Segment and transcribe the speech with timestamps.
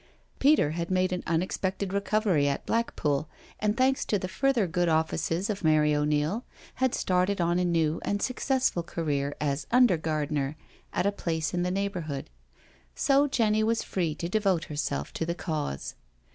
[0.39, 4.89] Peter had made an unexpected recovery at Black pool, and, thanks to the further good
[4.89, 6.43] offices of Mary O'Neil,
[6.81, 10.55] had started on a new and successful career as under gardener
[10.91, 12.31] at a place in the neighbourhood.
[12.95, 15.93] So Jenny was free to devote herself to the Cause.